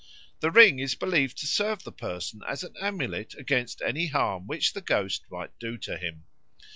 The 0.39 0.49
ring 0.49 0.79
is 0.79 0.95
believed 0.95 1.37
to 1.37 1.45
serve 1.45 1.83
the 1.83 1.91
person 1.91 2.41
as 2.49 2.63
an 2.63 2.73
amulet 2.81 3.35
against 3.35 3.83
any 3.83 4.07
harm 4.07 4.47
which 4.47 4.73
the 4.73 4.81
ghost 4.81 5.21
might 5.29 5.59
do 5.59 5.77
to 5.77 5.95
him. 5.95 6.23